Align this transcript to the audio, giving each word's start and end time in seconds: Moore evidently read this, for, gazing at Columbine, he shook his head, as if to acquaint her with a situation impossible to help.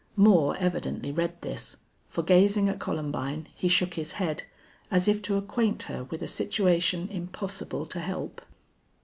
Moore 0.15 0.57
evidently 0.57 1.11
read 1.11 1.39
this, 1.43 1.77
for, 2.07 2.23
gazing 2.23 2.67
at 2.67 2.79
Columbine, 2.79 3.47
he 3.53 3.67
shook 3.67 3.93
his 3.93 4.13
head, 4.13 4.41
as 4.89 5.07
if 5.07 5.21
to 5.21 5.37
acquaint 5.37 5.83
her 5.83 6.05
with 6.05 6.23
a 6.23 6.27
situation 6.27 7.07
impossible 7.11 7.85
to 7.85 7.99
help. 7.99 8.41